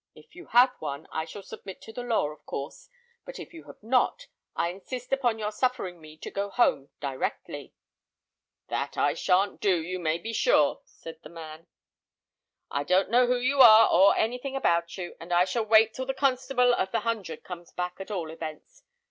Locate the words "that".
8.69-8.97